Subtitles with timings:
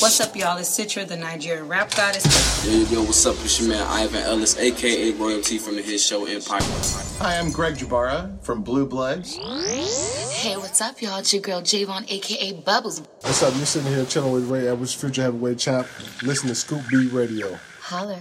[0.00, 0.56] What's up, y'all?
[0.58, 2.24] It's Citra, the Nigerian rap goddess.
[2.64, 3.34] Yo, yo, yo, what's up?
[3.42, 6.60] It's your man Ivan Ellis, aka Royalty from the hit show Empire.
[7.18, 9.34] Hi, I'm Greg Jbara from Blue Bloods.
[9.36, 11.18] Hey, what's up, y'all?
[11.18, 13.00] It's your girl Javon, aka Bubbles.
[13.22, 13.52] What's up?
[13.56, 15.88] You're sitting here chilling with Ray Edwards, future heavyweight champ.
[16.22, 17.58] Listen to Scoop B Radio.
[17.80, 18.20] Holler.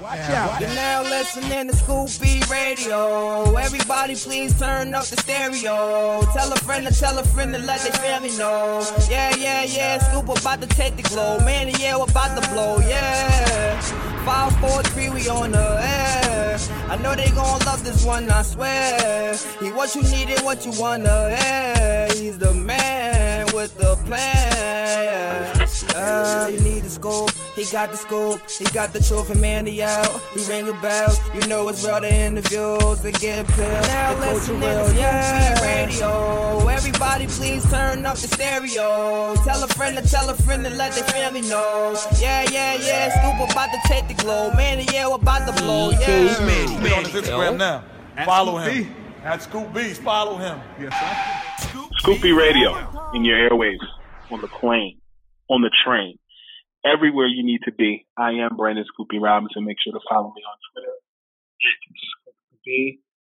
[0.00, 0.60] Watch out.
[0.60, 3.54] You're now listening to Scoop B Radio.
[3.56, 6.22] Everybody please turn up the stereo.
[6.32, 8.82] Tell a friend to tell a friend to let their family know.
[9.10, 9.98] Yeah, yeah, yeah.
[9.98, 11.38] Scoop about to take the glow.
[11.40, 12.78] Man, yeah, we're about to blow.
[12.78, 13.80] Yeah.
[14.24, 16.58] Five, four, three, we on the air.
[16.88, 19.36] I know they gon' love this one, I swear.
[19.60, 22.08] He what you need and what you wanna hear.
[22.14, 25.68] He's the man with the plan.
[25.94, 27.30] Uh, you need the scoop.
[27.54, 28.40] He got the scoop.
[28.50, 30.20] He got the truth and man, he out.
[30.34, 31.18] He ring the bells.
[31.34, 32.00] You know it's real.
[32.00, 33.86] The interviews they get pills.
[33.88, 35.60] Now the listen real, yeah.
[35.60, 36.68] Radio.
[36.68, 39.34] Everybody, please turn up the stereo.
[39.44, 41.96] Tell a friend to tell a friend to let their family know.
[42.20, 43.10] Yeah, yeah, yeah.
[43.10, 44.52] Scoop about to take the glow.
[44.54, 45.90] Man, yeah, we're about to blow.
[45.90, 46.28] Yeah.
[46.28, 47.84] He's on his Instagram now.
[48.24, 48.94] Follow him.
[49.24, 50.58] At Scoop B, follow him.
[50.80, 51.78] Yes, sir.
[51.98, 52.76] Scoop B Radio
[53.14, 53.86] in your airwaves,
[54.32, 54.98] on the plane,
[55.52, 56.16] on the train,
[56.80, 58.08] everywhere you need to be.
[58.16, 59.68] I am Brandon Scoop B Robinson.
[59.68, 60.96] Make sure to follow me on Twitter,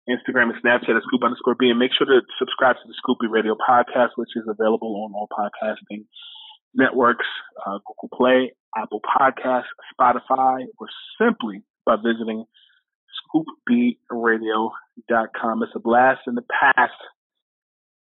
[0.08, 1.70] Instagram and Snapchat at Scoop underscore B.
[1.70, 5.14] And make sure to subscribe to the Scoop B Radio podcast, which is available on
[5.14, 6.06] all podcasting
[6.74, 7.26] networks,
[7.66, 10.88] uh, Google Play, Apple Podcasts, Spotify, or
[11.20, 12.46] simply by visiting
[13.36, 15.64] scoopbradio.com.
[15.64, 16.94] It's a blast in the past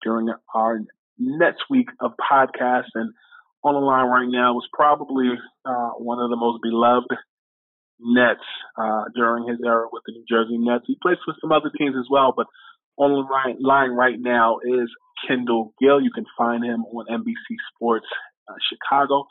[0.03, 0.79] during our
[1.17, 2.95] next week of podcasts.
[2.95, 3.13] And
[3.63, 5.31] on the line right now was probably
[5.65, 7.11] uh, one of the most beloved
[7.99, 8.45] Nets
[8.77, 10.85] uh, during his era with the New Jersey Nets.
[10.87, 12.47] He plays for some other teams as well, but
[12.97, 14.89] on the line, line right now is
[15.27, 16.01] Kendall Gill.
[16.01, 18.07] You can find him on NBC Sports
[18.47, 19.27] uh, Chicago,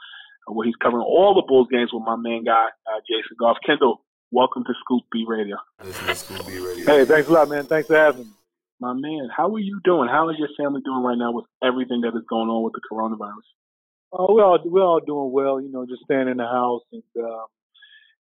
[0.49, 3.57] uh, where he's covering all the Bulls games with my main guy, uh, Jason Goff.
[3.65, 5.57] Kendall, welcome to Scoop B Radio.
[5.81, 7.65] Hey, thanks a lot, man.
[7.65, 8.33] Thanks for having me.
[8.81, 10.09] My man, how are you doing?
[10.09, 12.81] How is your family doing right now with everything that is going on with the
[12.93, 13.49] coronavirus?
[14.13, 15.61] Oh, we're all we're all doing well.
[15.61, 17.47] You know, just staying in the house, and um,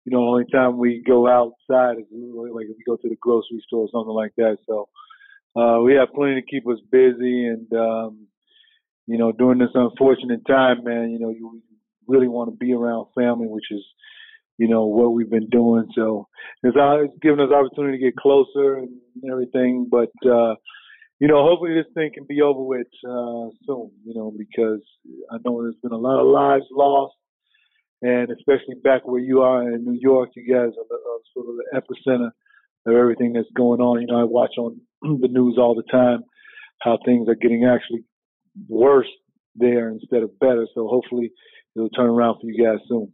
[0.04, 3.62] you know, only time we go outside is like if we go to the grocery
[3.66, 4.58] store or something like that.
[4.66, 4.88] So
[5.54, 8.26] uh, we have plenty to keep us busy, and um,
[9.06, 11.62] you know, during this unfortunate time, man, you know, you
[12.08, 13.84] really want to be around family, which is
[14.58, 15.86] you know what we've been doing.
[15.94, 16.28] So
[16.64, 18.91] it's, uh, it's given us opportunity to get closer and
[19.30, 20.10] everything, but.
[20.28, 20.54] uh
[21.21, 23.90] you know, hopefully this thing can be over with uh, soon.
[24.05, 24.82] You know, because
[25.31, 27.14] I know there's been a lot of lives lost,
[28.02, 30.99] and especially back where you are in New York, you guys are, the,
[31.35, 32.31] sort of the epicenter
[32.87, 34.00] of everything that's going on.
[34.00, 36.25] You know, I watch on the news all the time
[36.81, 38.05] how things are getting actually
[38.69, 39.08] worse
[39.55, 40.67] there instead of better.
[40.75, 41.32] So hopefully
[41.75, 43.12] it'll turn around for you guys soon.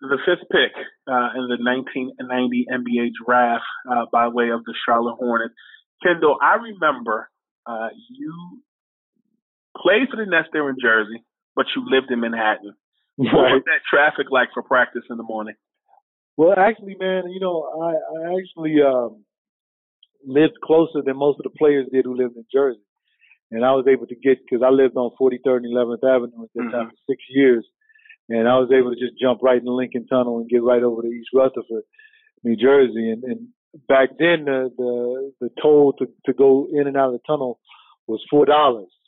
[0.00, 0.72] The fifth pick
[1.08, 5.54] uh, in the 1990 NBA draft uh, by way of the Charlotte Hornets.
[6.02, 7.30] Kendall, I remember
[7.66, 8.60] uh, you
[9.76, 11.22] played for the Nets there in Jersey,
[11.56, 12.74] but you lived in Manhattan.
[13.16, 15.54] What was that traffic like for practice in the morning?
[16.36, 19.24] Well, actually, man, you know, I, I actually um,
[20.26, 22.80] lived closer than most of the players did who lived in Jersey.
[23.52, 26.50] And I was able to get because I lived on 43rd and 11th Avenue at
[26.54, 26.70] that Mm-hmm.
[26.70, 27.64] time for six years,
[28.28, 30.82] and I was able to just jump right in the Lincoln Tunnel and get right
[30.82, 31.84] over to East Rutherford,
[32.42, 33.10] New Jersey.
[33.10, 33.48] And, and
[33.88, 37.58] back then, the the the toll to to go in and out of the tunnel
[38.06, 38.88] was four dollars.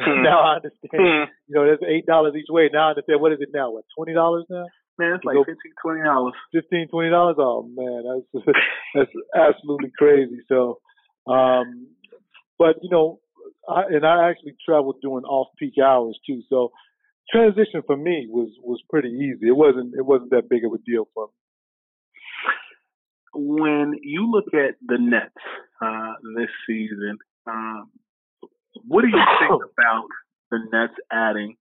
[0.00, 0.22] Hmm.
[0.22, 1.28] now I understand.
[1.48, 2.70] You know, that's eight dollars each way.
[2.72, 3.20] Now I understand.
[3.20, 3.70] What is it now?
[3.72, 4.64] What twenty dollars now?
[4.98, 6.32] Man, it's like go- fifteen, twenty dollars.
[6.50, 7.36] fifteen, twenty dollars.
[7.38, 8.02] Oh man,
[8.32, 8.46] that's
[8.94, 10.40] that's absolutely crazy.
[10.48, 10.80] So,
[11.26, 11.88] um,
[12.58, 13.20] but you know,
[13.68, 16.40] I, and I actually traveled during off-peak hours too.
[16.48, 16.72] So,
[17.30, 19.46] transition for me was was pretty easy.
[19.48, 21.32] It wasn't it wasn't that big of a deal for me.
[23.34, 25.32] When you look at the Nets
[25.80, 27.90] uh, this season, um,
[28.86, 30.08] what do you think about
[30.50, 31.56] the Nets adding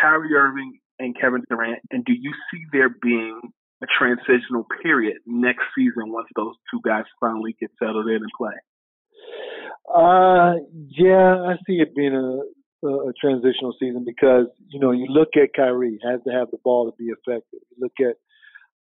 [0.00, 3.40] Kyrie Irving and Kevin Durant, and do you see there being
[3.82, 8.54] a transitional period next season once those two guys finally get settled in and play?
[9.92, 10.54] Uh,
[10.88, 15.30] yeah, I see it being a, a, a transitional season because you know you look
[15.36, 17.60] at Kyrie has to have the ball to be effective.
[17.70, 18.16] You look at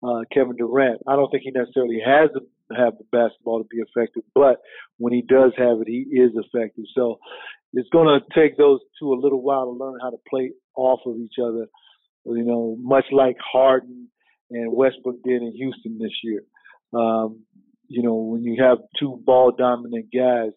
[0.04, 1.02] uh, Kevin Durant.
[1.08, 4.62] I don't think he necessarily has to have the basketball to be effective, but
[4.98, 6.86] when he does have it, he is effective.
[6.96, 7.20] So
[7.74, 11.02] it's going to take those two a little while to learn how to play off
[11.06, 11.68] of each other.
[12.26, 14.10] You know, much like Harden
[14.50, 16.42] and Westbrook did in Houston this year.
[16.94, 17.44] Um,
[17.88, 20.52] you know, when you have two ball dominant guys,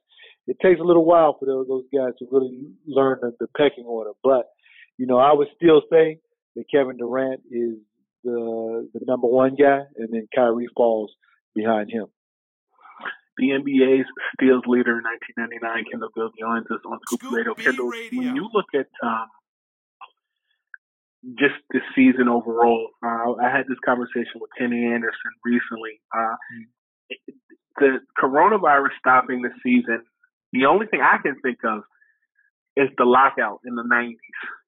[0.47, 4.13] it takes a little while for those, guys to really learn the pecking order.
[4.25, 4.47] But,
[4.97, 6.21] you know, I would still say
[6.57, 7.75] that Kevin Durant is
[8.25, 11.13] the the number one guy, and then Kyrie falls
[11.55, 12.07] behind him.
[13.39, 17.55] The NBA's steals leader in 1999, Kendall Gill joins us on Scoop, Radio.
[17.55, 17.87] Kendall,
[18.19, 19.27] when you look at um,
[21.39, 26.01] just this season overall, uh, I had this conversation with Kenny Anderson recently.
[26.17, 26.35] Uh,
[27.11, 27.35] it-
[27.79, 30.03] the coronavirus stopping the season,
[30.53, 31.85] the only thing I can think of
[32.77, 34.17] is the lockout in the 90s,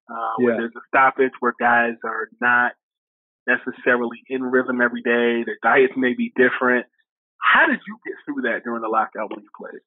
[0.08, 2.72] uh, where there's a stoppage where guys are not
[3.46, 5.44] necessarily in rhythm every day.
[5.44, 6.86] Their diets may be different.
[7.38, 9.80] How did you get through that during the lockout when you played?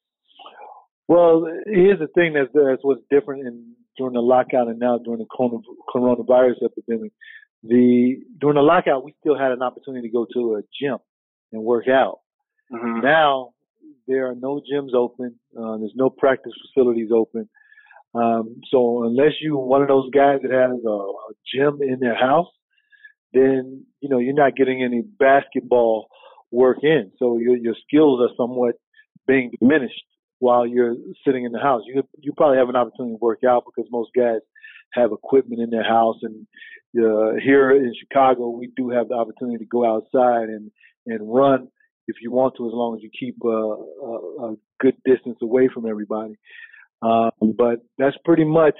[1.08, 5.20] Well, here's the thing that's that's what's different in during the lockout and now during
[5.20, 5.28] the
[5.94, 7.12] coronavirus epidemic.
[7.64, 10.98] The during the lockout, we still had an opportunity to go to a gym
[11.52, 12.20] and work out.
[12.72, 13.02] Mm-hmm.
[13.02, 13.54] Now
[14.08, 15.40] there are no gyms open.
[15.58, 17.50] Uh, there's no practice facilities open.
[18.16, 22.16] Um, so unless you're one of those guys that has a, a gym in their
[22.16, 22.48] house,
[23.34, 26.08] then you know you're not getting any basketball
[26.52, 27.12] work in.
[27.20, 28.76] So your your skills are somewhat
[29.28, 30.04] being diminished
[30.40, 30.96] while you're
[31.26, 31.82] sitting in the house.
[31.86, 34.42] You you probably have an opportunity to work out because most guys
[34.94, 36.46] have equipment in their house, and
[36.98, 40.72] uh, here in Chicago we do have the opportunity to go outside and
[41.06, 41.68] and run
[42.08, 45.70] if you want to, as long as you keep uh, a, a good distance away
[45.74, 46.36] from everybody.
[47.02, 48.76] Um, but that's pretty much,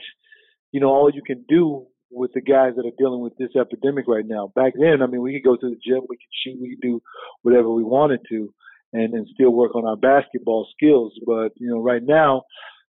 [0.72, 4.06] you know, all you can do with the guys that are dealing with this epidemic
[4.08, 4.52] right now.
[4.56, 6.82] Back then, I mean, we could go to the gym, we could shoot, we could
[6.82, 7.02] do
[7.42, 8.54] whatever we wanted to,
[8.94, 11.14] and and still work on our basketball skills.
[11.26, 12.44] But you know, right now,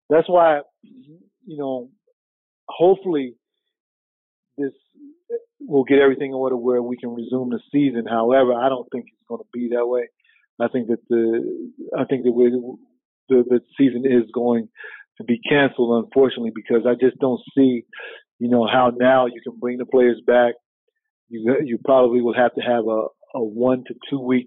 [0.09, 1.89] that's why, you know,
[2.69, 3.35] hopefully
[4.59, 4.73] this
[5.61, 8.05] will get everything in order where we can resume the season.
[8.09, 10.09] However, I don't think it's going to be that way.
[10.61, 12.51] I think that the I think that we
[13.29, 14.69] the, the season is going
[15.19, 17.85] to be canceled, unfortunately, because I just don't see,
[18.39, 20.55] you know, how now you can bring the players back.
[21.29, 24.47] You you probably will have to have a a one to two week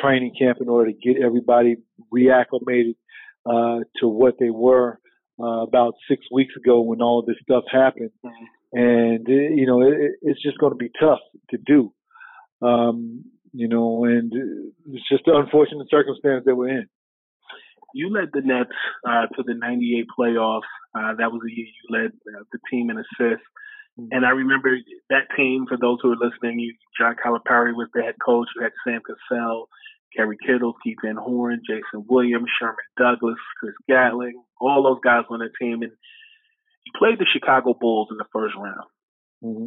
[0.00, 1.76] training camp in order to get everybody
[2.12, 2.96] reacclimated
[3.46, 4.98] uh, to what they were
[5.40, 8.10] uh, about six weeks ago when all this stuff happened.
[8.72, 11.92] And it, you know, it, it's just going to be tough to do.
[12.62, 14.32] Um, you know, and
[14.92, 16.86] it's just an unfortunate circumstance that we're in.
[17.96, 18.76] You led the Nets
[19.08, 20.68] uh, to the 98 playoffs.
[20.92, 23.48] Uh, that was the year you led uh, the team in assists.
[23.96, 24.76] And I remember
[25.08, 28.48] that team, for those who are listening, you, John Calipari was the head coach.
[28.54, 29.70] You had Sam Cassell,
[30.14, 35.38] Kerry Kittles, Keith Van Horn, Jayson Williams, Sherman Douglas, Chris Gatling, all those guys on
[35.38, 35.80] the team.
[35.80, 35.92] And
[36.84, 38.88] you played the Chicago Bulls in the first round.
[39.42, 39.66] Mm-hmm.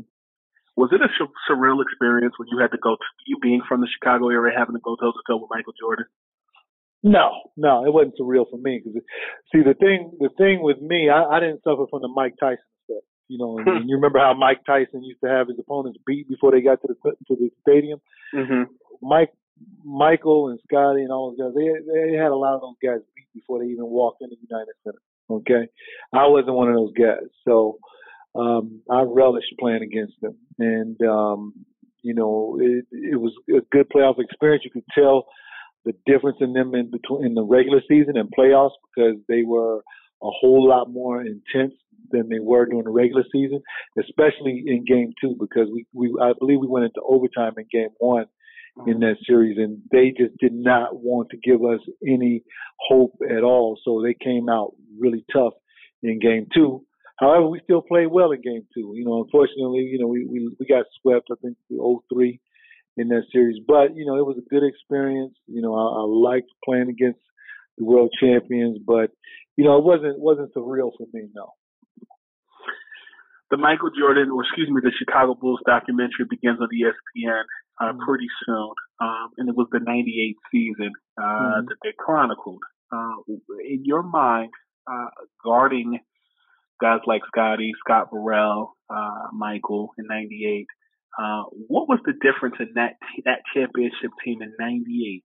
[0.78, 3.82] Was it a sur- surreal experience when you had to go, to, you being from
[3.82, 6.06] the Chicago area, having to go toe to toe with Michael Jordan?
[7.02, 8.82] No, no, it wasn't surreal for me.
[8.84, 9.02] Cause
[9.52, 12.64] see, the thing, the thing with me, I, I didn't suffer from the Mike Tyson
[12.84, 13.06] effect.
[13.30, 16.28] You know, and, and you remember how Mike Tyson used to have his opponents beat
[16.28, 18.02] before they got to the to the stadium.
[18.36, 18.64] Mm-hmm.
[19.02, 19.32] Mike,
[19.86, 23.00] Michael, and Scottie, and all those guys, they they had a lot of those guys
[23.16, 25.00] beat before they even walked into United Center.
[25.30, 25.70] Okay,
[26.12, 27.78] I wasn't one of those guys, so
[28.36, 31.54] um, I relished playing against them, and um,
[32.02, 34.64] you know, it it was a good playoff experience.
[34.66, 35.28] You could tell
[35.86, 39.78] the difference in them in between in the regular season and playoffs because they were
[40.22, 41.74] a whole lot more intense
[42.12, 43.62] than they were during the regular season,
[43.98, 47.90] especially in game two because we, we I believe we went into overtime in game
[47.98, 48.26] one
[48.88, 52.44] in that series and they just did not want to give us any
[52.80, 53.78] hope at all.
[53.84, 55.54] So they came out really tough
[56.02, 56.86] in game two.
[57.20, 58.94] However, we still played well in game two.
[58.96, 62.40] You know, unfortunately, you know, we, we, we got swept, I think, 0-3
[62.98, 63.62] in that series.
[63.66, 65.36] But, you know, it was a good experience.
[65.48, 67.20] You know, I, I liked playing against
[67.78, 69.12] the world champions, but,
[69.56, 71.54] you know, it wasn't, wasn't surreal for me, no.
[73.52, 77.42] The Michael Jordan, or excuse me, the Chicago Bulls documentary begins on ESPN
[77.82, 78.00] uh, mm-hmm.
[78.06, 78.74] pretty soon.
[79.02, 81.66] Um, and it was the 98 season uh, mm-hmm.
[81.66, 82.62] that they chronicled.
[82.92, 83.16] Uh,
[83.68, 84.50] in your mind,
[84.92, 85.10] uh,
[85.44, 86.00] guarding
[86.82, 90.66] guys like Scottie, Scott Burrell, uh, Michael in '98.
[91.18, 95.24] Uh, what was the difference in that that championship team in '98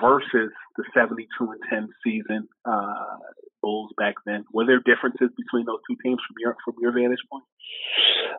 [0.00, 3.18] versus the 72 and 10 season uh,
[3.62, 4.44] Bulls back then?
[4.52, 7.44] Were there differences between those two teams from your from your vantage point?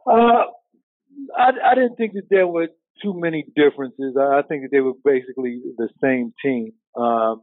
[0.05, 0.49] Uh,
[1.37, 2.67] I, I didn't think that there were
[3.03, 4.15] too many differences.
[4.17, 6.73] I think that they were basically the same team.
[6.95, 7.41] Um,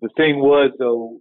[0.00, 1.20] the thing was, though,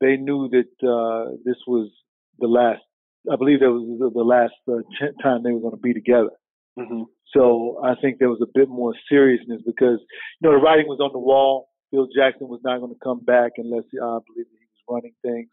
[0.00, 1.90] they knew that uh, this was
[2.38, 2.82] the last.
[3.30, 4.80] I believe that was the last uh,
[5.22, 6.30] time they were going to be together.
[6.78, 7.02] Mm-hmm.
[7.34, 9.98] So I think there was a bit more seriousness because
[10.40, 11.68] you know the writing was on the wall.
[11.90, 15.14] Phil Jackson was not going to come back unless uh, I believe he was running
[15.22, 15.48] things.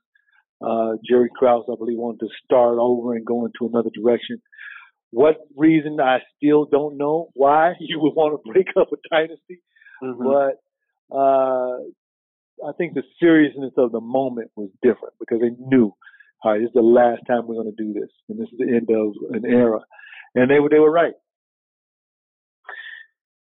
[0.61, 4.41] Uh, Jerry Krause, I believe, wanted to start over and go into another direction.
[5.11, 9.61] What reason I still don't know why you would want to break up a dynasty,
[10.03, 10.23] mm-hmm.
[10.23, 11.77] but uh,
[12.67, 15.93] I think the seriousness of the moment was different because they knew,
[16.43, 18.57] all right, this is the last time we're going to do this, and this is
[18.57, 19.79] the end of an era,
[20.35, 21.13] and they were they were right.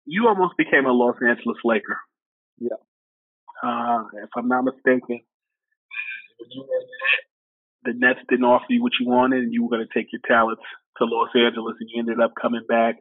[0.05, 1.99] You almost became a Los Angeles Laker.
[2.59, 2.81] Yeah.
[3.63, 5.21] Uh, if I'm not mistaken,
[7.85, 10.21] the Nets didn't offer you what you wanted, and you were going to take your
[10.27, 10.63] talents
[10.99, 12.97] to Los Angeles, and you ended up coming back.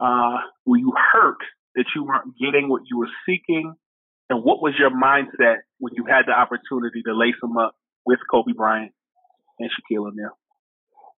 [0.00, 1.38] Uh, were you hurt
[1.74, 3.74] that you weren't getting what you were seeking?
[4.30, 7.74] And what was your mindset when you had the opportunity to lace them up
[8.06, 8.92] with Kobe Bryant
[9.58, 10.36] and Shaquille O'Neal?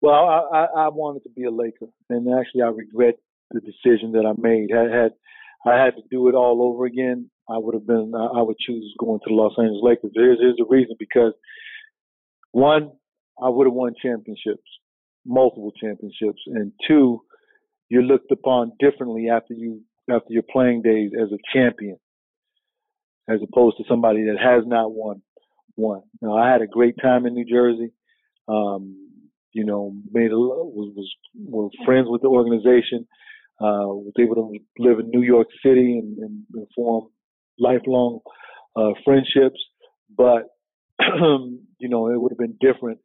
[0.05, 3.15] Well, I, I, I wanted to be a Laker, and actually, I regret
[3.49, 4.69] the decision that I made.
[4.71, 5.13] I had
[5.65, 7.31] I had to do it all over again.
[7.49, 8.13] I would have been.
[8.13, 10.11] I would choose going to the Los Angeles Lakers.
[10.13, 11.33] Here's, here's the reason: because
[12.51, 12.91] one,
[13.41, 14.61] I would have won championships,
[15.25, 17.21] multiple championships, and two,
[17.89, 21.97] you're looked upon differently after you after your playing days as a champion
[23.27, 25.23] as opposed to somebody that has not won
[25.73, 26.03] one.
[26.21, 27.91] Now, I had a great time in New Jersey.
[28.47, 29.04] Um,
[29.55, 31.09] you know, made a was was
[31.47, 33.07] were friends with the organization.
[33.57, 37.05] Uh, was able to live in New York City and, and, form
[37.57, 38.19] lifelong
[38.75, 39.57] uh, friendships.
[40.15, 40.43] But
[40.99, 42.99] you know, it would have been different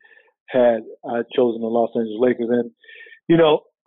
[0.48, 2.48] had I chosen the Los Angeles Lakers.
[2.50, 2.72] And
[3.28, 3.60] you know,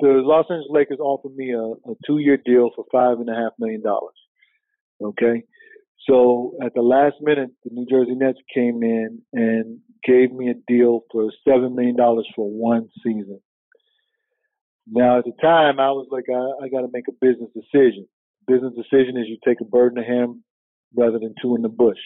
[0.00, 3.52] the Los Angeles Lakers offered me a, a two-year deal for five and a half
[3.60, 4.18] million dollars.
[5.00, 5.44] Okay.
[6.10, 10.54] So at the last minute, the New Jersey Nets came in and gave me a
[10.66, 11.96] deal for $7 million
[12.34, 13.40] for one season.
[14.90, 18.06] Now at the time, I was like, I, I got to make a business decision.
[18.46, 20.40] Business decision is you take a bird in the hand
[20.96, 21.98] rather than two in the bush.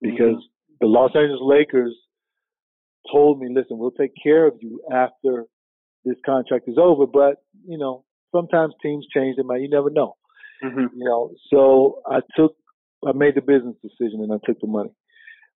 [0.00, 0.74] Because mm-hmm.
[0.80, 1.94] the Los Angeles Lakers
[3.12, 5.44] told me, listen, we'll take care of you after
[6.04, 7.06] this contract is over.
[7.06, 7.36] But,
[7.66, 9.62] you know, sometimes teams change their mind.
[9.62, 10.16] You never know.
[10.64, 10.96] Mm-hmm.
[10.96, 12.54] You know, so I took,
[13.06, 14.90] I made the business decision and I took the money.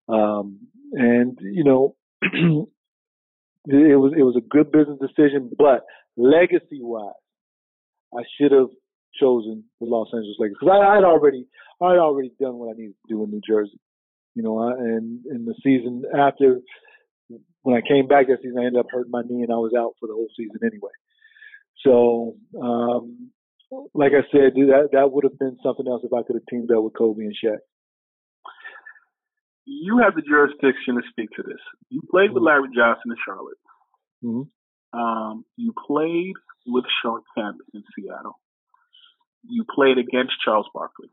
[0.08, 5.84] Um, and you know, it was it was a good business decision, but
[6.16, 7.12] legacy wise,
[8.14, 8.68] I should have
[9.20, 11.46] chosen the Los Angeles Lakers because I had already
[11.80, 13.80] I had already done what I needed to do in New Jersey.
[14.34, 16.60] You know, I, and in the season after
[17.62, 19.72] when I came back that season, I ended up hurting my knee and I was
[19.78, 20.92] out for the whole season anyway.
[21.84, 23.30] So um,
[23.94, 26.70] like I said, that that would have been something else if I could have teamed
[26.70, 27.58] up with Kobe and Shaq.
[29.66, 31.60] You have the jurisdiction to speak to this.
[31.88, 32.46] You played with mm-hmm.
[32.46, 33.60] Larry Johnson in Charlotte.
[34.22, 34.98] Mm-hmm.
[34.98, 36.34] Um, you played
[36.66, 38.38] with Shawn Kemp in Seattle.
[39.42, 41.10] You played against Charles Barkley.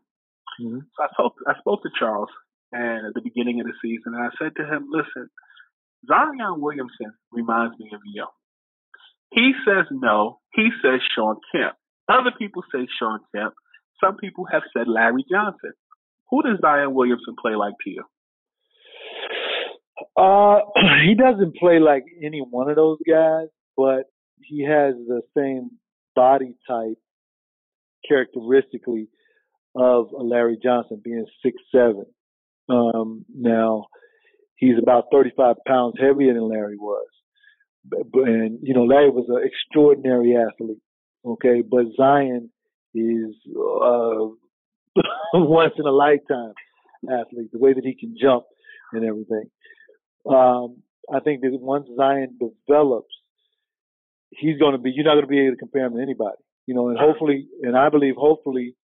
[0.61, 0.79] Mm-hmm.
[0.79, 2.29] So I spoke, I spoke to Charles
[2.71, 5.29] and at the beginning of the season, and I said to him, "Listen,
[6.07, 8.25] Zion Williamson reminds me of you."
[9.31, 10.39] He says no.
[10.53, 11.75] He says Shawn Kemp.
[12.07, 13.53] Other people say Shawn Kemp.
[14.03, 15.73] Some people have said Larry Johnson.
[16.29, 18.03] Who does Zion Williamson play like to you?
[20.17, 20.59] Uh,
[21.05, 24.03] he doesn't play like any one of those guys, but
[24.43, 25.71] he has the same
[26.15, 26.97] body type
[28.07, 29.07] characteristically
[29.75, 32.05] of Larry Johnson being six seven.
[32.69, 33.85] Um, now
[34.55, 37.07] he's about 35 pounds heavier than Larry was,
[38.13, 40.81] and you know Larry was an extraordinary athlete.
[41.25, 42.49] Okay, but Zion
[42.93, 44.27] is uh,
[45.33, 46.53] once in a lifetime
[47.05, 47.51] athlete.
[47.51, 48.43] The way that he can jump
[48.93, 49.49] and everything.
[50.29, 53.13] Um, I think that once Zion develops,
[54.29, 54.91] he's going to be.
[54.91, 56.37] You're not going to be able to compare him to anybody.
[56.67, 58.75] You know, and hopefully, and I believe hopefully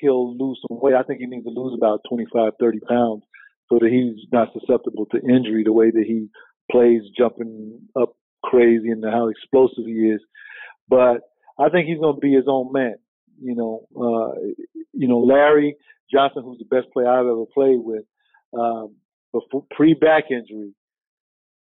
[0.00, 0.94] he'll lose some weight.
[0.94, 3.22] I think he needs to lose about 25, 30 pounds
[3.68, 6.28] so that he's not susceptible to injury the way that he
[6.70, 10.20] plays, jumping up crazy and how explosive he is.
[10.88, 11.20] But
[11.58, 12.96] I think he's going to be his own man.
[13.40, 14.34] You know, uh,
[14.92, 15.76] you know Larry
[16.12, 18.04] Johnson, who's the best player I've ever played with,
[18.52, 18.96] um,
[19.32, 20.74] before pre back injury.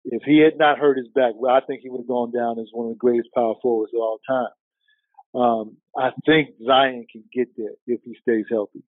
[0.06, 2.60] If he had not hurt his back, well, I think he would have gone down
[2.60, 4.54] as one of the greatest power forwards of all time.
[5.36, 8.84] Um, I think Zion can get there if he stays healthy.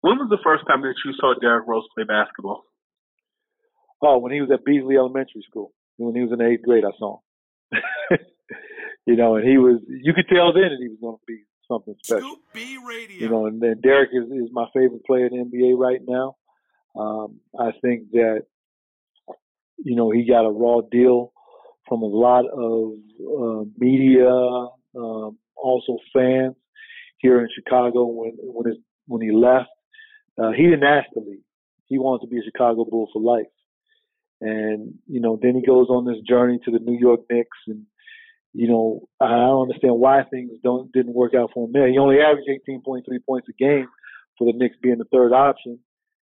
[0.00, 2.64] When was the first time that you saw Derrick Rose play basketball?
[4.02, 5.72] Oh, when he was at Beasley Elementary School.
[5.96, 7.18] When he was in the eighth grade, I saw
[7.72, 8.18] him.
[9.06, 11.42] you know, and he was, you could tell then that he was going to be
[11.66, 12.28] something special.
[12.28, 13.18] Scoop B Radio.
[13.18, 16.36] You know, and then Derrick is, is my favorite player in the NBA right now.
[16.96, 18.42] Um, I think that,
[19.78, 21.32] you know, he got a raw deal
[21.88, 24.28] from a lot of uh, media,
[24.96, 26.54] um, also fans
[27.18, 29.68] here in Chicago when when his, when he left.
[30.40, 31.42] Uh, he didn't ask to leave.
[31.86, 33.46] He wanted to be a Chicago Bull for life.
[34.40, 37.84] And you know, then he goes on this journey to the New York Knicks, and
[38.52, 41.88] you know, I don't understand why things don't didn't work out for him there.
[41.88, 43.88] He only averaged 18.3 points a game
[44.38, 45.80] for the Knicks being the third option,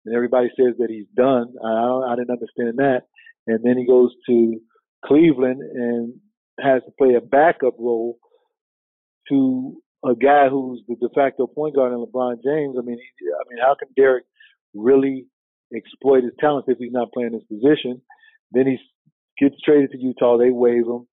[0.05, 1.53] and everybody says that he's done.
[1.63, 3.01] I, I didn't understand that.
[3.47, 4.59] And then he goes to
[5.05, 6.13] Cleveland and
[6.59, 8.17] has to play a backup role
[9.29, 12.75] to a guy who's the de facto point guard in LeBron James.
[12.77, 14.25] I mean, he, I mean, how can Derrick
[14.73, 15.27] really
[15.75, 18.01] exploit his talents if he's not playing his position?
[18.51, 18.77] Then he
[19.39, 20.37] gets traded to Utah.
[20.37, 21.07] They waive him.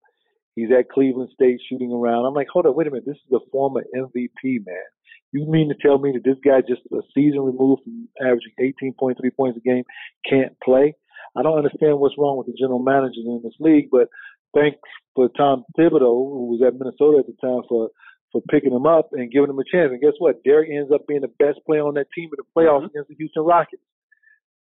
[0.58, 2.26] He's at Cleveland State shooting around.
[2.26, 3.06] I'm like, hold on, wait a minute.
[3.06, 4.88] This is the former MVP, man.
[5.30, 9.14] You mean to tell me that this guy just a season removed from averaging 18.3
[9.36, 9.84] points a game
[10.28, 10.94] can't play?
[11.36, 14.08] I don't understand what's wrong with the general managers in this league, but
[14.54, 14.78] thanks
[15.14, 17.90] for Tom Thibodeau, who was at Minnesota at the time, for
[18.32, 19.90] for picking him up and giving him a chance.
[19.90, 20.44] And guess what?
[20.44, 22.96] Derrick ends up being the best player on that team in the playoffs mm-hmm.
[22.96, 23.82] against the Houston Rockets.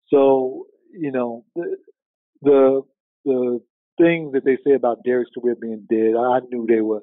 [0.09, 1.77] So you know the
[2.42, 2.83] the
[3.25, 3.61] the
[3.99, 7.03] things that they say about Derrick's career being dead, I knew they were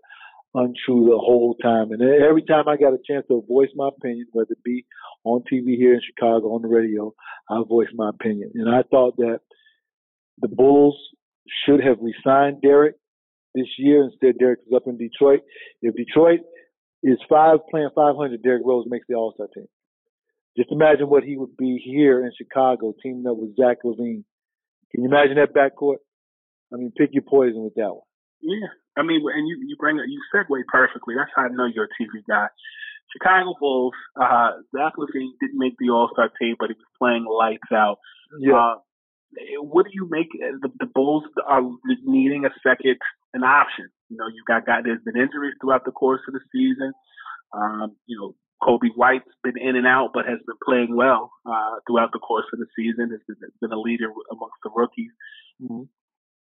[0.54, 1.92] untrue the whole time.
[1.92, 4.86] And every time I got a chance to voice my opinion, whether it be
[5.24, 7.14] on TV here in Chicago, on the radio,
[7.50, 8.52] I voiced my opinion.
[8.56, 9.40] And I thought that
[10.40, 10.98] the Bulls
[11.66, 12.96] should have resigned Derrick
[13.56, 14.04] this year.
[14.04, 15.42] Instead, Derrick is up in Detroit.
[15.82, 16.42] If Detroit
[17.02, 19.68] is five playing 500, Derrick Rose makes the All Star team.
[20.56, 24.24] Just imagine what he would be here in Chicago, teaming up with Zach LaVine.
[24.92, 25.98] Can you imagine that backcourt?
[26.74, 28.08] I mean, pick your poison with that one.
[28.42, 31.16] Yeah, I mean, and you you bring it, you segue perfectly.
[31.16, 32.48] That's how I know you're a TV guy.
[33.12, 33.94] Chicago Bulls.
[34.20, 38.00] Uh, Zach LaVine didn't make the All Star team, but he was playing lights out.
[38.40, 38.56] Yeah.
[38.56, 38.76] Uh,
[39.62, 40.30] what do you make?
[40.34, 41.62] The, the Bulls are
[42.04, 42.98] needing a second,
[43.34, 43.90] an option.
[44.10, 46.94] You know, you got got there's been injuries throughout the course of the season.
[47.54, 51.80] Um, you know, Coby White's been in and out, but has been playing well uh,
[51.88, 53.10] throughout the course of the season.
[53.12, 55.12] Has been, has been a leader amongst the rookies.
[55.62, 55.84] Mm-hmm.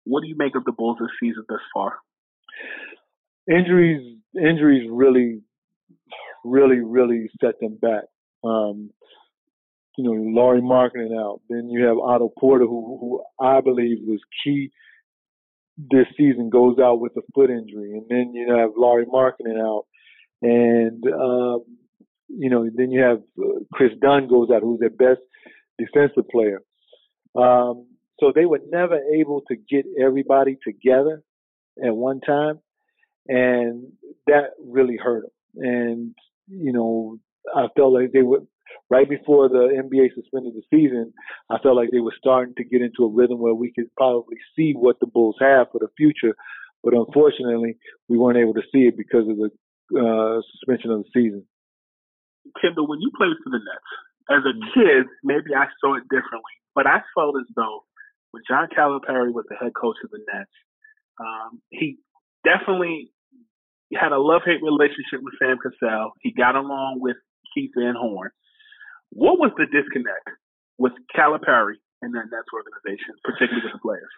[0.05, 1.97] What do you make of the Bulls this season thus far?
[3.49, 5.41] Injuries, injuries really,
[6.43, 8.05] really, really set them back.
[8.43, 8.91] Um,
[9.97, 11.41] you know, Lauri Markkanen out.
[11.49, 14.71] Then you have Otto Porter, who, who I believe was key
[15.77, 17.91] this season, goes out with a foot injury.
[17.93, 19.85] And then you have Lauri Markkanen out.
[20.41, 21.63] And, um,
[22.29, 23.21] you know, then you have
[23.73, 25.21] Kris Dunn goes out, who's their best
[25.77, 26.61] defensive player.
[27.35, 27.87] Um,
[28.21, 31.23] so they were never able to get everybody together
[31.84, 32.60] at one time.
[33.27, 33.93] And
[34.27, 35.63] that really hurt them.
[35.63, 36.15] And,
[36.47, 37.17] you know,
[37.55, 38.41] I felt like they were
[38.89, 41.13] right before the NBA suspended the season,
[41.49, 44.38] I felt like they were starting to get into a rhythm where we could probably
[44.55, 46.36] see what the Bulls have for the future.
[46.84, 49.49] But unfortunately, we weren't able to see it because of the
[49.97, 51.45] uh, suspension of the season.
[52.62, 53.91] Kendall, when you played for the Nets,
[54.29, 57.84] as a kid, maybe I saw it differently, but I felt as though
[58.31, 60.51] when John Calipari was the head coach of the Nets,
[61.19, 61.99] um, he
[62.43, 63.11] definitely
[63.93, 66.11] had a love-hate relationship with Sam Cassell.
[66.21, 67.17] He got along with
[67.53, 68.31] Keith Van Horn.
[69.11, 70.29] What was the disconnect
[70.77, 74.13] with Calipari and that Nets organization, particularly with the players?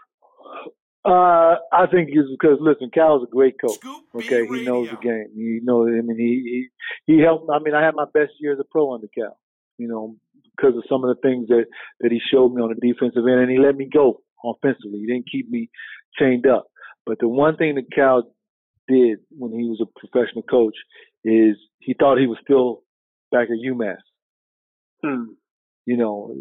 [1.06, 3.78] Uh, I think it's because listen, Cal's a great coach.
[4.16, 5.28] Okay, he knows the game.
[5.36, 5.90] He knows.
[5.90, 6.70] I mean, he
[7.06, 7.50] he he helped.
[7.54, 9.38] I mean, I had my best year as a pro under Cal.
[9.78, 10.16] You know,
[10.56, 11.66] because of some of the things that
[12.02, 15.00] that he showed me on the defensive end, and he let me go offensively.
[15.00, 15.70] He didn't keep me
[16.20, 16.68] chained up.
[17.06, 18.24] But the one thing that Cal
[18.88, 20.76] did when he was a professional coach
[21.24, 22.84] is he thought he was still
[23.32, 23.98] back at UMass.
[25.04, 25.34] Hmm.
[25.86, 26.34] You know,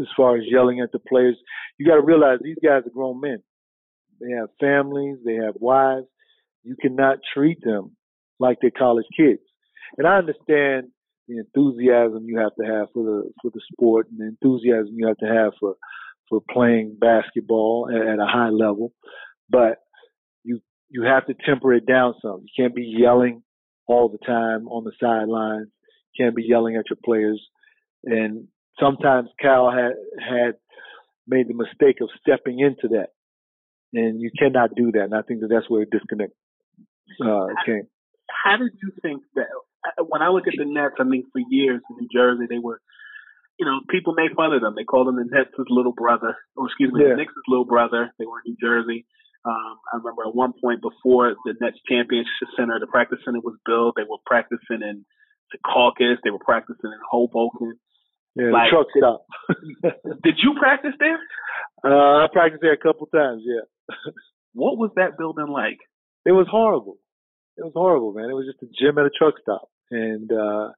[0.00, 1.36] as far as yelling at the players,
[1.78, 3.42] you got to realize these guys are grown men.
[4.20, 6.06] They have families, they have wives.
[6.64, 7.96] You cannot treat them
[8.38, 9.42] like they're college kids.
[9.98, 10.88] And I understand
[11.28, 15.06] the enthusiasm you have to have for the for the sport and the enthusiasm you
[15.06, 15.76] have to have for
[16.28, 18.92] for playing basketball at, at a high level,
[19.48, 19.78] but
[20.44, 22.42] you you have to temper it down some.
[22.42, 23.42] You can't be yelling
[23.86, 25.68] all the time on the sidelines.
[26.12, 27.42] You can't be yelling at your players.
[28.04, 28.48] And
[28.80, 30.54] sometimes Cal had had
[31.26, 33.10] made the mistake of stepping into that
[33.94, 35.04] and you cannot do that.
[35.04, 36.32] And I think that that's where a disconnect
[37.24, 37.86] uh, came.
[38.28, 39.46] How did you think that?
[39.98, 42.80] When I look at the Nets, I mean, for years in New Jersey, they were,
[43.58, 44.74] you know, people made fun of them.
[44.76, 47.10] They called them the Nets' little brother, or excuse me, Yeah.
[47.10, 48.12] the Knicks' little brother.
[48.18, 49.06] They were in New Jersey.
[49.44, 53.58] Um, I remember at one point before the Nets championship center, the practice center was
[53.66, 53.96] built.
[53.96, 55.04] They were practicing in
[55.50, 56.18] Secaucus.
[56.22, 57.74] They were practicing in Hoboken.
[58.36, 59.26] Yeah, Like- truck stop.
[60.22, 61.18] Did you practice there?
[61.84, 63.42] uh, I practiced there a couple times.
[63.44, 63.66] Yeah,
[64.54, 65.78] What was that building like?
[66.24, 66.98] it was horrible.
[67.56, 68.30] It was horrible, man.
[68.30, 70.72] It was just a gym at a truck stop, and uh,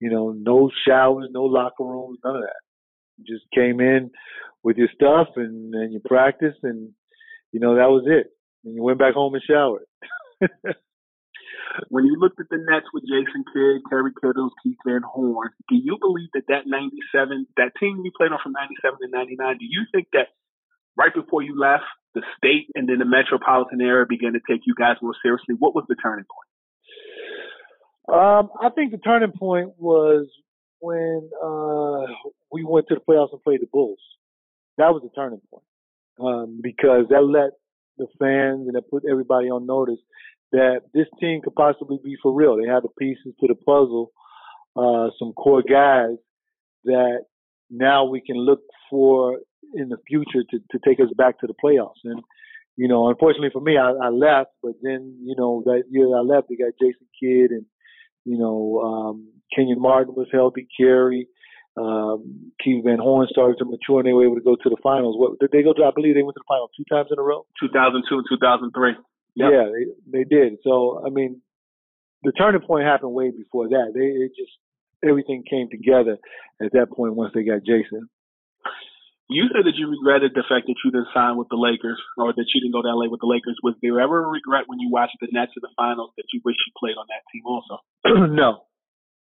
[0.00, 2.60] you know, no showers, no locker rooms, none of that.
[3.18, 4.10] You just came in
[4.62, 6.90] with your stuff and and you practiced, and
[7.52, 8.32] you know that was it.
[8.64, 9.84] And you went back home and showered.
[11.88, 15.74] When you looked at the Nets with Jason Kidd, Kerry Kittles, Keith Van Horn, do
[15.74, 19.66] you believe that that 97, that team you played on from 97 to 99, do
[19.66, 20.30] you think that
[20.96, 24.74] right before you left, the state and then the metropolitan area began to take you
[24.74, 25.56] guys more seriously?
[25.58, 26.48] What was the turning point?
[28.06, 30.26] Um, I think the turning point was
[30.80, 32.12] when uh,
[32.52, 33.98] we went to the playoffs and played the Bulls.
[34.76, 35.64] That was the turning point
[36.20, 37.52] um, because that let
[37.96, 40.00] the fans and that put everybody on notice
[40.52, 42.56] that this team could possibly be for real.
[42.56, 44.12] They had the pieces to the puzzle,
[44.76, 46.16] uh, some core guys
[46.84, 47.24] that
[47.70, 49.38] now we can look for
[49.74, 52.02] in the future to, to take us back to the playoffs.
[52.04, 52.22] And
[52.76, 56.20] you know, unfortunately for me, I, I left, but then you know that year I
[56.20, 57.66] left, they got Jason Kidd and
[58.24, 61.28] you know, um, Kenyon Martin was healthy, Kerry,
[61.76, 64.80] um, Keith Van Horn started to mature and they were able to go to the
[64.82, 65.16] finals.
[65.18, 65.84] What did they go to?
[65.84, 67.46] I believe they went to the final two times in a row.
[67.60, 68.94] 2002 and 2003.
[69.36, 69.50] Yep.
[69.50, 69.84] Yeah, they,
[70.18, 70.58] they did.
[70.62, 71.42] So, I mean,
[72.22, 73.92] the turning point happened way before that.
[73.92, 74.52] They it just
[75.06, 76.16] everything came together
[76.62, 78.08] at that point once they got Jason.
[79.28, 82.32] You said that you regretted the fact that you didn't sign with the Lakers or
[82.32, 83.56] that you didn't go to LA with the Lakers.
[83.62, 86.40] Was there ever a regret when you watched the Nets in the finals that you
[86.44, 87.80] wish you played on that team also?
[88.34, 88.68] no,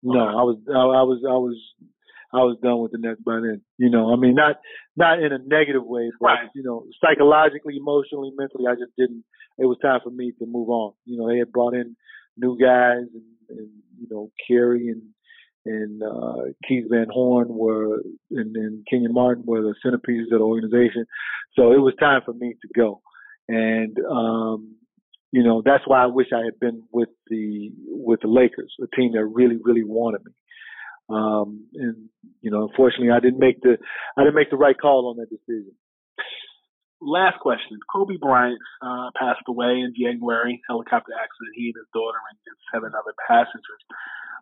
[0.04, 1.58] no, I was, I, I was, I was,
[2.32, 3.62] I was done with the Nets by then.
[3.78, 4.58] You know, I mean, not,
[4.96, 6.50] not in a negative way, but Right.
[6.54, 9.26] you know, psychologically, emotionally, mentally, I just didn't.
[9.58, 10.94] It was time for me to move on.
[11.06, 11.98] You know, they had brought in
[12.38, 15.02] new guys, and, and you know, Kerry and
[15.66, 21.06] and uh, Keith Van Horn were, and, Kenyon Martin were the centerpieces of the organization.
[21.56, 23.02] So it was time for me to go,
[23.48, 24.76] and um,
[25.32, 28.96] you know that's why I wish I had been with the with the Lakers, a
[28.96, 30.32] team that really really wanted me.
[31.10, 32.10] Um, and
[32.42, 33.78] you know, unfortunately, I didn't make the
[34.18, 35.74] I didn't make the right call on that decision.
[37.02, 37.80] Last question.
[37.92, 41.56] Kobe Bryant uh, passed away in January, helicopter accident.
[41.56, 42.38] He and his daughter and
[42.74, 43.84] seven other passengers.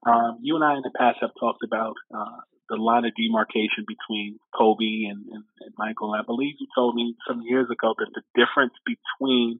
[0.06, 3.86] Um, you and I in the past have talked about uh, the line of demarcation
[3.88, 6.14] between Kobe and, and, and Michael.
[6.14, 9.60] I believe you told me some years ago that the difference between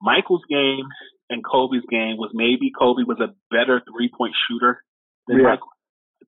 [0.00, 0.88] Michael's game
[1.30, 4.82] and Kobe's game was maybe Kobe was a better three point shooter
[5.26, 5.56] than Yeah.
[5.56, 5.72] Michael.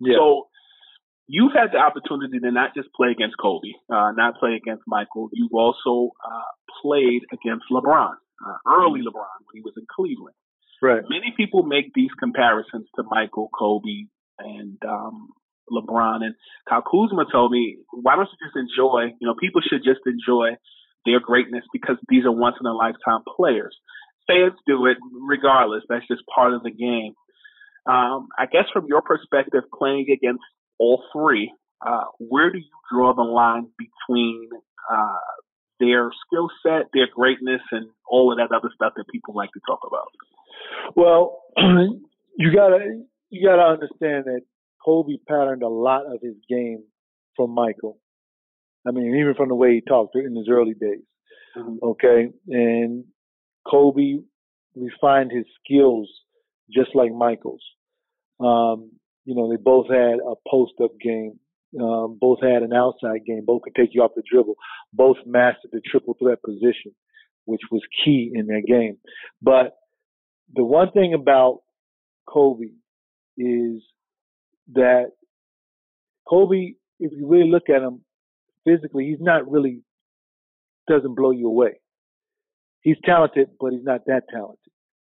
[0.00, 0.16] Yeah.
[0.16, 0.48] So
[1.26, 5.28] you've had the opportunity to not just play against Kobe, uh, not play against Michael.
[5.32, 6.50] You've also uh,
[6.82, 10.36] played against LeBron, uh, early LeBron when he was in Cleveland.
[10.80, 11.02] Right.
[11.08, 14.06] Many people make these comparisons to Michael, Kobe,
[14.38, 15.28] and um,
[15.70, 16.22] LeBron.
[16.22, 16.34] And
[16.68, 19.14] Kyle Kuzma told me, why don't you just enjoy?
[19.20, 20.56] You know, people should just enjoy
[21.04, 23.76] their greatness because these are once in a lifetime players.
[24.26, 25.82] Fans do it regardless.
[25.88, 27.14] That's just part of the game.
[27.86, 30.44] Um, I guess from your perspective, playing against
[30.78, 31.50] all three,
[31.84, 34.50] uh, where do you draw the line between
[34.90, 35.24] uh,
[35.80, 39.60] their skill set, their greatness, and all of that other stuff that people like to
[39.66, 40.12] talk about?
[40.94, 44.40] Well, you gotta you gotta understand that
[44.84, 46.84] Kobe patterned a lot of his game
[47.36, 47.98] from Michael.
[48.86, 51.02] I mean, even from the way he talked in his early days.
[51.56, 51.76] Mm-hmm.
[51.82, 53.04] Okay, and
[53.68, 54.18] Kobe
[54.74, 56.08] refined his skills
[56.72, 57.62] just like Michael's.
[58.40, 58.92] Um,
[59.24, 61.38] you know, they both had a post-up game.
[61.78, 63.42] Um, both had an outside game.
[63.44, 64.54] Both could take you off the dribble.
[64.92, 66.94] Both mastered the triple threat position,
[67.44, 68.96] which was key in their game.
[69.42, 69.76] But
[70.54, 71.60] the one thing about
[72.26, 72.66] Kobe
[73.36, 73.82] is
[74.74, 75.10] that
[76.28, 78.00] Kobe, if you really look at him
[78.64, 79.82] physically, he's not really
[80.88, 81.80] doesn't blow you away.
[82.80, 84.58] He's talented, but he's not that talented.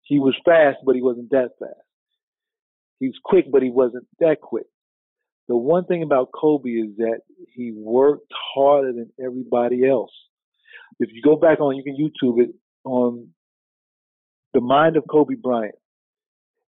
[0.03, 1.73] He was fast, but he wasn't that fast.
[2.99, 4.65] He was quick, but he wasn't that quick.
[5.47, 7.21] The one thing about Kobe is that
[7.53, 10.11] he worked harder than everybody else.
[10.99, 13.29] If you go back on, you can YouTube it on
[14.53, 15.75] the mind of Kobe Bryant,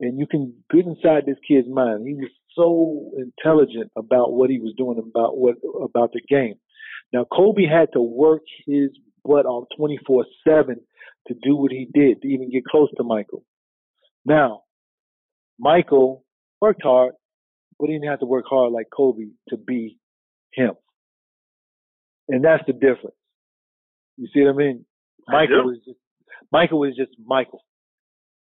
[0.01, 2.07] and you can get inside this kid's mind.
[2.07, 6.55] He was so intelligent about what he was doing about what about the game.
[7.13, 8.91] Now Kobe had to work his
[9.25, 10.81] butt off 24/7
[11.29, 13.45] to do what he did to even get close to Michael.
[14.27, 14.65] Now,
[15.59, 16.25] Michael
[16.61, 17.15] worked hard,
[17.79, 19.99] but he didn't have to work hard like Kobe to be
[20.53, 20.75] him.
[22.29, 23.17] And that's the difference.
[24.17, 24.87] You see what I mean?
[25.27, 25.99] Michael was just
[26.53, 27.63] Michael was just Michael.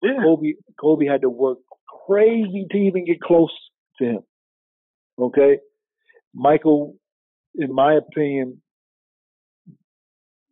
[0.01, 0.17] Yeah.
[0.23, 1.59] Kobe Kobe had to work
[2.07, 3.53] crazy to even get close
[3.99, 4.19] to him.
[5.19, 5.57] Okay?
[6.33, 6.95] Michael,
[7.55, 8.61] in my opinion,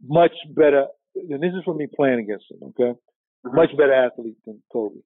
[0.01, 2.97] much better and this is from me playing against him, okay?
[3.45, 3.55] Mm-hmm.
[3.55, 4.99] Much better athlete than Kobe.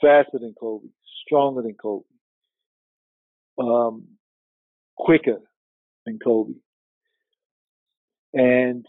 [0.00, 0.88] Faster than Kobe.
[1.24, 2.04] Stronger than Kobe.
[3.58, 4.08] Um,
[4.96, 5.38] quicker
[6.04, 6.54] than Kobe.
[8.34, 8.84] And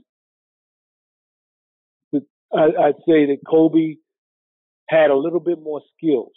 [2.53, 3.95] I, I'd say that Kobe
[4.89, 6.33] had a little bit more skills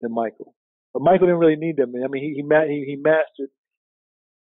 [0.00, 0.54] than Michael.
[0.92, 1.92] But Michael didn't really need them.
[1.96, 3.50] I mean, he, he, he, mastered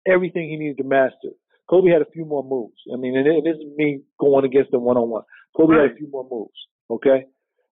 [0.07, 1.35] everything he needed to master.
[1.69, 2.79] Kobe had a few more moves.
[2.91, 5.23] I mean, and this is me going against him one on one.
[5.55, 5.83] Kobe right.
[5.83, 6.57] had a few more moves.
[6.89, 7.25] Okay.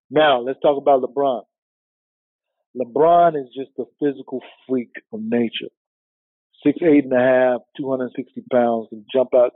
[0.10, 1.44] Now let's talk about LeBron.
[2.76, 5.72] LeBron is just a physical freak of nature.
[6.64, 9.52] Six, eight and a half, 260 pounds, can jump out.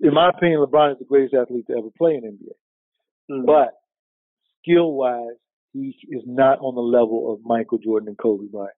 [0.00, 2.52] In my opinion, LeBron is the greatest athlete to ever play in NBA.
[3.30, 3.46] Mm.
[3.46, 3.74] But
[4.62, 5.36] skill wise,
[5.72, 8.72] he is not on the level of Michael Jordan and Kobe Bryant.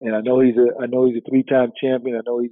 [0.00, 2.16] And I know he's a, I know he's a three-time champion.
[2.16, 2.50] I know he's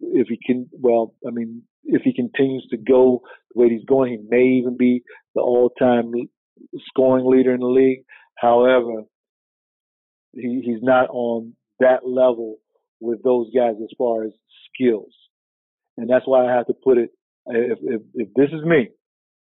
[0.00, 3.22] if he can, well, I mean, if he continues to go
[3.54, 5.02] the way he's going, he may even be
[5.34, 6.12] the all-time
[6.88, 8.02] scoring leader in the league.
[8.36, 9.04] However,
[10.32, 12.56] he, he's not on that level
[13.00, 14.32] with those guys as far as
[14.74, 15.12] skills,
[15.96, 17.10] and that's why I have to put it.
[17.46, 18.88] If if, if this is me,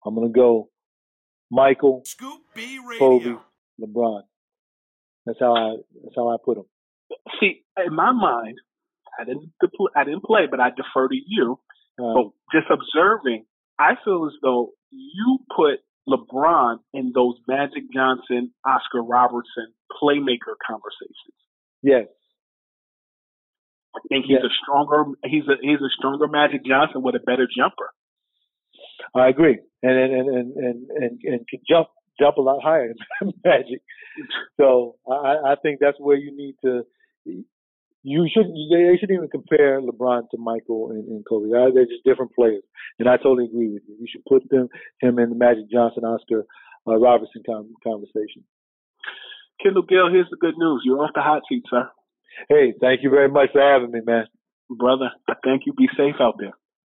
[0.06, 0.70] I'm gonna go
[1.52, 3.36] Michael, Scoop B Kobe,
[3.82, 4.22] LeBron.
[5.26, 6.66] That's how I that's how I put them.
[7.40, 8.58] See, in my mind,
[9.20, 9.52] I didn't
[9.96, 11.60] I didn't play, but I defer to you.
[12.00, 13.46] Uh, but just observing,
[13.80, 21.38] I feel as though you put LeBron in those Magic Johnson, Oscar Robertson playmaker conversations.
[21.82, 22.08] Yes.
[23.96, 24.50] I think he's yes.
[24.50, 27.90] a stronger he's a he's a stronger Magic Johnson with a better jumper.
[29.16, 31.88] I agree, and and and and and, and, can jump
[32.20, 33.82] jump a lot higher than Magic.
[34.58, 36.84] So I, I think that's where you need to
[38.04, 38.54] you shouldn't.
[38.70, 41.50] They shouldn't even compare LeBron to Michael and, and Kobe.
[41.50, 42.64] They're just different players,
[43.00, 43.96] and I totally agree with you.
[44.00, 44.68] You should put them
[45.02, 46.44] him in the Magic Johnson, Oscar
[46.86, 48.44] uh, Robertson conversation.
[49.64, 50.84] Kendall Gill, here's the good news.
[50.84, 51.90] You're off the hot seat, sir.
[52.50, 54.26] Hey, thank you very much for having me, man.
[54.70, 55.74] Brother, I thank you.
[55.74, 56.54] Be safe out there.